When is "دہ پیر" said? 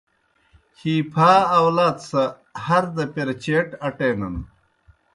2.95-3.29